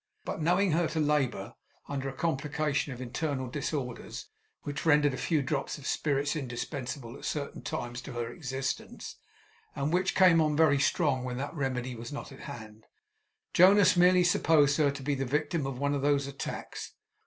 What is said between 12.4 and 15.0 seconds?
hand, Jonas merely supposed her